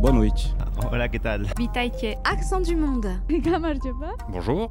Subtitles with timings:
[0.00, 0.54] Boa noite.
[0.92, 1.46] Hola, ¿qué tal?
[2.24, 3.08] Accent du monde.
[4.30, 4.70] Bonjour.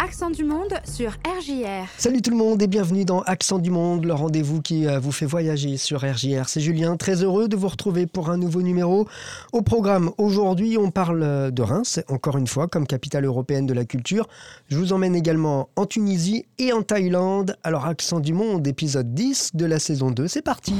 [0.00, 1.86] Accent du monde sur RJR.
[1.96, 5.12] Salut tout le monde et bienvenue dans Accent du Monde, le rendez-vous qui euh, vous
[5.12, 6.48] fait voyager sur RJR.
[6.48, 9.06] C'est Julien, très heureux de vous retrouver pour un nouveau numéro.
[9.52, 13.74] Au programme, aujourd'hui, on parle euh, de Reims, encore une fois, comme capitale européenne de
[13.74, 14.26] la culture.
[14.68, 17.56] Je vous emmène également en Tunisie et en Thaïlande.
[17.62, 20.74] Alors, Accent du Monde, épisode 10 de la saison 2, c'est parti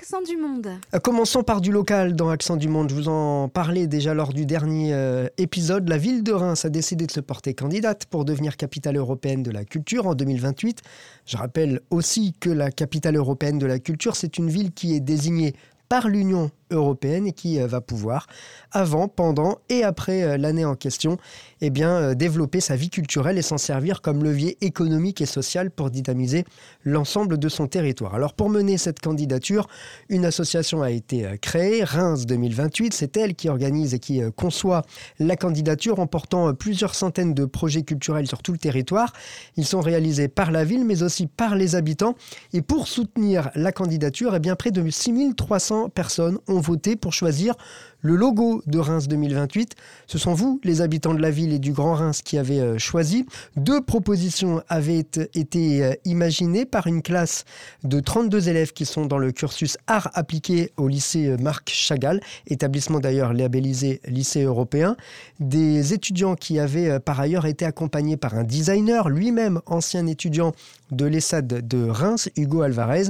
[0.00, 0.66] Accent du monde.
[0.94, 2.88] Euh, Commençons par du local dans Accent du Monde.
[2.88, 5.90] Je vous en parlais déjà lors du dernier euh, épisode.
[5.90, 9.50] La ville de Reims a décidé de se porter candidate pour devenir capitale européenne de
[9.50, 10.80] la culture en 2028.
[11.26, 15.00] Je rappelle aussi que la capitale européenne de la culture, c'est une ville qui est
[15.00, 15.54] désignée
[15.90, 18.28] par l'Union européenne et qui euh, va pouvoir,
[18.70, 21.16] avant, pendant et après euh, l'année en question,
[21.62, 25.72] eh bien, euh, développer sa vie culturelle et s'en servir comme levier économique et social
[25.72, 26.44] pour dynamiser
[26.84, 28.14] l'ensemble de son territoire.
[28.14, 29.66] Alors pour mener cette candidature,
[30.08, 34.82] une association a été créée, Reims 2028, c'est elle qui organise et qui conçoit
[35.18, 39.12] la candidature en portant plusieurs centaines de projets culturels sur tout le territoire.
[39.56, 42.14] Ils sont réalisés par la ville mais aussi par les habitants
[42.52, 47.54] et pour soutenir la candidature, eh bien, près de 6300 personnes ont voté pour choisir
[48.02, 49.74] le logo de Reims 2028.
[50.06, 52.78] Ce sont vous, les habitants de la ville et du Grand Reims, qui avez euh,
[52.78, 53.26] choisi.
[53.56, 57.44] Deux propositions avaient été- euh, imaginées par une classe
[57.84, 62.20] de 32 élèves qui sont dans le cursus art appliqué au lycée euh, Marc Chagall,
[62.46, 64.96] établissement d'ailleurs labellisé lycée européen.
[65.38, 70.52] Des étudiants qui avaient par ailleurs été accompagnés par un designer, lui-même ancien étudiant
[70.90, 73.04] de l'ESSAD de Reims, Hugo Alvarez.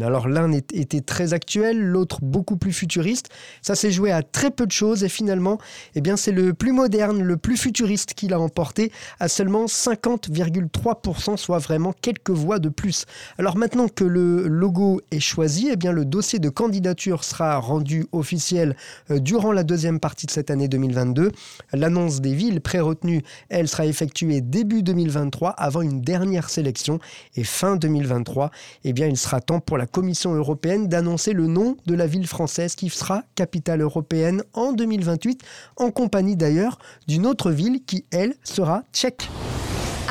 [0.00, 3.28] Alors l'un était très actuel, l'autre beaucoup plus futuriste.
[3.62, 5.58] Ça s'est joué à très peu de choses et finalement,
[5.94, 11.36] eh bien, c'est le plus moderne, le plus futuriste qui l'a emporté à seulement 50,3%,
[11.36, 13.06] soit vraiment quelques voix de plus.
[13.38, 18.06] Alors maintenant que le logo est choisi, eh bien, le dossier de candidature sera rendu
[18.12, 18.76] officiel
[19.10, 21.32] euh, durant la deuxième partie de cette année 2022.
[21.72, 26.98] L'annonce des villes pré-retenues, elle sera effectuée début 2023 avant une dernière sélection
[27.36, 28.50] et fin 2023,
[28.84, 32.26] eh bien, il sera temps pour la Commission européenne d'annoncer le nom de la ville
[32.26, 35.42] française qui sera capitale européenne en 2028,
[35.76, 39.28] en compagnie d'ailleurs d'une autre ville qui, elle, sera tchèque.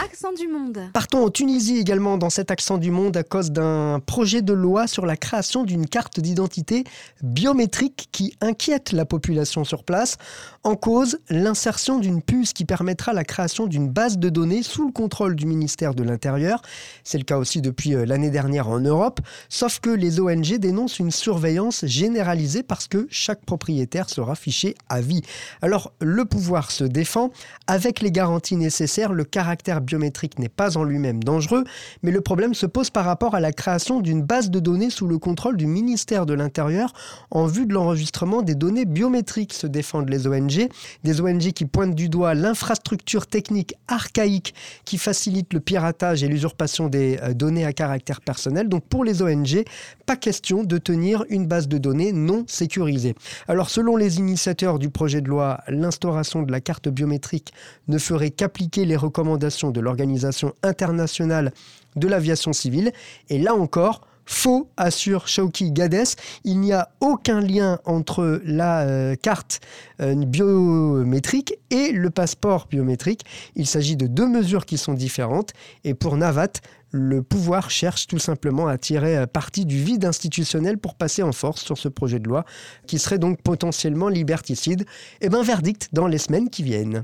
[0.02, 0.80] Accent du monde.
[0.94, 4.88] Partons en Tunisie également dans cet accent du monde à cause d'un projet de loi
[4.88, 6.86] sur la création d'une carte d'identité
[7.22, 10.16] biométrique qui inquiète la population sur place.
[10.64, 14.94] En cause, l'insertion d'une puce qui permettra la création d'une base de données sous le
[14.94, 16.62] contrôle du ministère de l'Intérieur.
[17.04, 21.00] C'est le cas aussi depuis euh, l'année dernière en Europe, sauf que les ONG dénoncent
[21.00, 25.24] une surveillance généralisée parce que chaque propriétaire sera fiché à vie.
[25.62, 27.32] Alors le pouvoir se défend
[27.68, 31.64] avec les garanties nécessaires, le caractère biométrique n'est pas en lui-même dangereux,
[32.04, 35.08] mais le problème se pose par rapport à la création d'une base de données sous
[35.08, 36.94] le contrôle du ministère de l'Intérieur
[37.32, 40.70] en vue de l'enregistrement des données biométriques, se défendent les ONG.
[41.04, 44.54] Des ONG qui pointent du doigt l'infrastructure technique archaïque
[44.86, 48.70] qui facilite le piratage et l'usurpation des euh, données à caractère personnel.
[48.70, 49.64] Donc pour les ONG,
[50.06, 53.16] pas question de tenir une base de données non sécurisée.
[53.48, 57.54] Alors selon les initiateurs du projet de loi, l'instauration de la carte biométrique
[57.88, 61.52] ne ferait qu'appliquer les recommandations de l'Organisation internationale
[61.96, 62.92] de l'aviation civile.
[63.30, 64.02] Et là encore,
[64.32, 66.06] Faux, assure Shauki Gades.
[66.44, 69.60] Il n'y a aucun lien entre la euh, carte
[70.02, 73.26] euh, biométrique et le passeport biométrique.
[73.56, 75.54] Il s'agit de deux mesures qui sont différentes.
[75.84, 76.62] Et pour Navat,
[76.92, 81.32] le pouvoir cherche tout simplement à tirer euh, parti du vide institutionnel pour passer en
[81.32, 82.46] force sur ce projet de loi
[82.86, 84.86] qui serait donc potentiellement liberticide.
[85.22, 87.04] Et bien verdict dans les semaines qui viennent.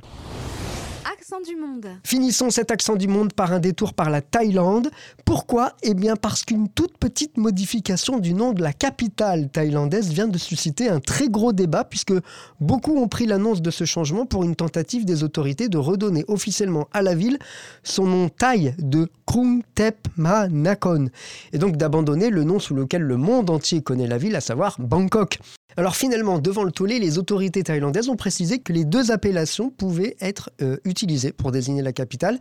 [2.04, 4.92] Finissons cet accent du monde par un détour par la Thaïlande.
[5.26, 5.74] Pourquoi?
[5.82, 10.38] Eh bien parce qu'une toute petite modification du nom de la capitale thaïlandaise vient de
[10.38, 12.14] susciter un très gros débat puisque
[12.60, 16.88] beaucoup ont pris l'annonce de ce changement pour une tentative des autorités de redonner officiellement
[16.94, 17.40] à la ville
[17.82, 21.08] son nom thaï de Krung Thep Ma Nakhon
[21.54, 24.76] et donc d'abandonner le nom sous lequel le monde entier connaît la ville, à savoir
[24.80, 25.40] Bangkok.
[25.78, 30.16] Alors finalement, devant le tollé, les autorités thaïlandaises ont précisé que les deux appellations pouvaient
[30.22, 32.40] être euh, utilisées pour désigner la capitale.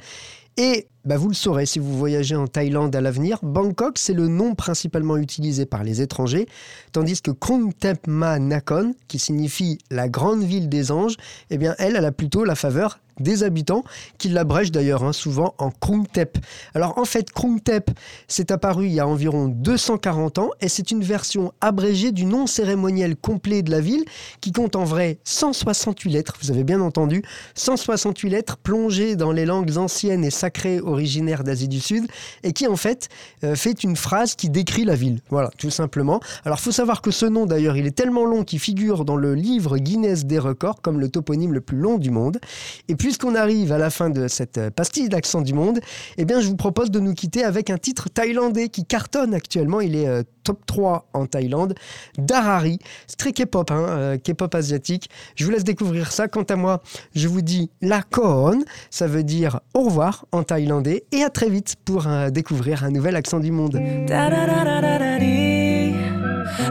[0.56, 4.26] Et bah, vous le saurez si vous voyagez en Thaïlande à l'avenir, Bangkok, c'est le
[4.26, 6.46] nom principalement utilisé par les étrangers,
[6.92, 11.16] tandis que Krung Thep Ma Nakhon, qui signifie la grande ville des anges,
[11.50, 13.84] eh bien elle, a plutôt la faveur des habitants,
[14.18, 16.38] qui l'abrègent d'ailleurs hein, souvent en Krung Thep.
[16.74, 17.90] Alors en fait, Krung Thep,
[18.26, 22.48] c'est apparu il y a environ 240 ans et c'est une version abrégée du nom
[22.48, 24.04] cérémoniel complet de la ville
[24.40, 27.22] qui compte en vrai 168 lettres, vous avez bien entendu,
[27.54, 32.05] 168 lettres plongées dans les langues anciennes et sacré originaire d'Asie du Sud
[32.43, 33.08] et qui en fait
[33.44, 35.20] euh, fait une phrase qui décrit la ville.
[35.31, 36.20] Voilà, tout simplement.
[36.44, 39.35] Alors faut savoir que ce nom d'ailleurs, il est tellement long qu'il figure dans le
[39.35, 42.41] livre Guinness des records comme le toponyme le plus long du monde.
[42.88, 45.81] Et puisqu'on arrive à la fin de cette euh, pastille d'accent du monde,
[46.19, 49.81] eh bien je vous propose de nous quitter avec un titre thaïlandais qui cartonne actuellement.
[49.81, 51.75] Il est euh, top 3 en Thaïlande.
[52.19, 55.11] Darari, c'est très K-pop, hein, K-pop asiatique.
[55.35, 56.29] Je vous laisse découvrir ça.
[56.29, 56.82] Quant à moi,
[57.14, 61.49] je vous dis la koon, ça veut dire au revoir en thaïlandais et à très
[61.49, 63.81] vite pour découvrir un nouvel accent du monde.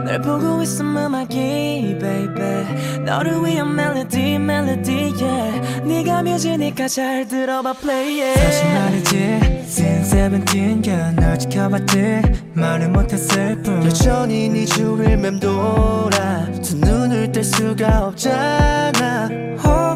[0.04, 3.02] 널 보고 있으면 음악이 baby.
[3.04, 5.84] 너를 위한 멜로디 멜로디 yeah.
[5.84, 8.40] 네가 뮤지니까 잘 들어봐 play it.
[8.40, 9.16] 사실 말이지
[9.64, 10.82] Since seventeen
[11.16, 12.22] 널 지켜봤지.
[12.54, 13.84] 말을 못했을 뿐.
[13.84, 16.46] 여전히 네 주위를 맴돌아.
[16.62, 19.28] 두 눈을 뗄 수가 없잖아.
[19.64, 19.93] 혹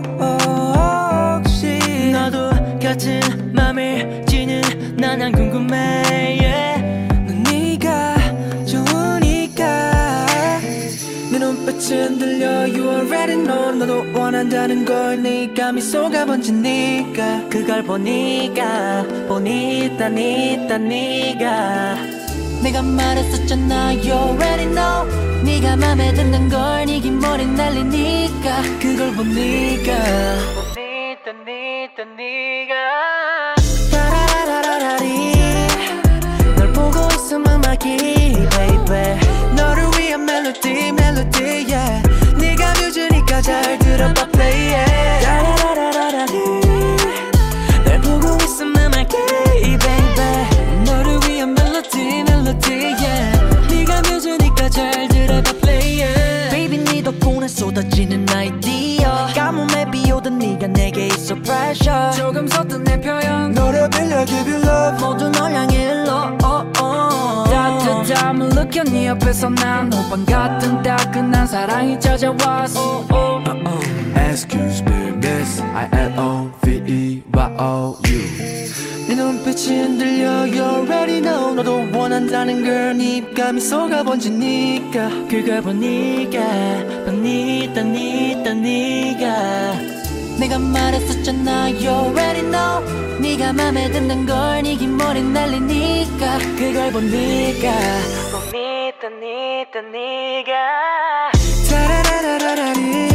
[11.89, 12.69] 눈빛은 들려.
[12.69, 17.49] You already know 너도 원한다는 걸 네가 미소가 번지 니까.
[17.49, 21.97] 그걸 보니까 보니까 니까 니가
[22.63, 23.95] 내가 말했었잖아.
[23.95, 25.09] You already know.
[25.45, 28.63] 네가 맘에 드는 걸네 긴머리 날리니까.
[28.81, 29.95] 그걸 보니까.
[30.75, 32.75] 보니까 니까 니가
[36.57, 37.97] 널 보고 있음 음악이
[38.51, 39.19] baby.
[39.57, 41.68] 너를 위한 멜로디 멜로디
[43.99, 45.27] 들어봐 play it.
[47.85, 49.77] 널 보고 baby.
[50.85, 53.75] 너를 위한 멜로디 멜로디 yeah.
[53.75, 56.51] 네가 뮤즈니까 잘 들어봐 play it.
[56.51, 59.27] Baby 네 덕분에 쏟아지는 아이디어.
[59.35, 62.13] 가뭄에 비오던 네가 내게 있어 pressure.
[62.13, 63.51] 조금 섰던 내 표현.
[63.53, 65.05] 너를 빌려 give you love.
[65.05, 66.38] 모두 널 향해 일러.
[68.19, 72.81] 따뜻함을 느껴 네 옆에서 난 호빵 같은 따끈한 사랑이 찾아왔어.
[72.81, 73.51] Oh, oh.
[73.51, 73.81] Uh.
[74.31, 75.63] Excuse me miss.
[75.63, 76.99] I-L-O-V-E-Y-O-U
[79.09, 81.55] 네 눈빛이 흔들려 You already know.
[81.55, 85.09] 너도 원한다는 걸네 입감이 속아 번지니까.
[85.31, 86.41] 그걸 보니까
[87.07, 89.75] 보니까 니까 니가
[90.39, 92.83] 내가 말했었잖아 You already know
[93.29, 97.69] 네가 맘에 드는 걸네 긴 머리 날리니까 그걸 보니까?
[98.33, 101.31] 보니까 니까 니가.
[101.69, 103.09] 타라라라라리.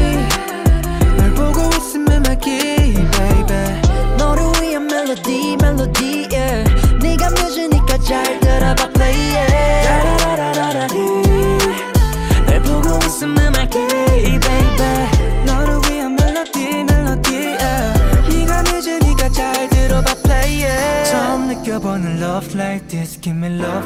[1.18, 3.82] 널 보고 있으면 막이 baby.
[4.20, 6.83] 너를 위한 멜로디 멜로디 yeah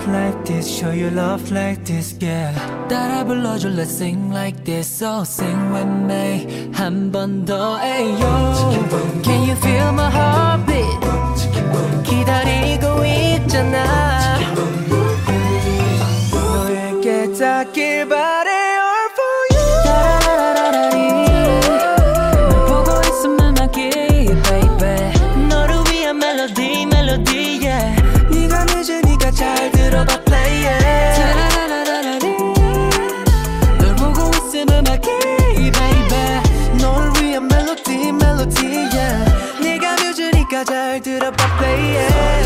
[0.07, 2.53] like this show you love like this yeah
[2.89, 8.35] 따라 불러줘 let's sing like this so sing with me 한 번 더 ayo
[9.23, 11.03] can you feel my heartbeat
[12.05, 14.39] 기다리고 있잖아
[16.31, 18.46] 너에게 닿길 바래
[34.58, 35.08] 가슴 음악이
[35.72, 36.80] baby.
[36.82, 39.26] 너를 위한 멜로디 멜로디야.
[39.62, 42.37] 네가 뮤즈니까 잘 들어봐 play yeah